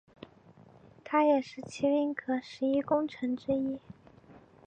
[1.03, 3.77] 他也是麒麟阁十一功臣之一。